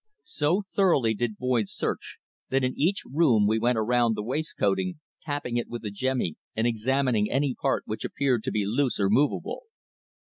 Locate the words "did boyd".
1.13-1.69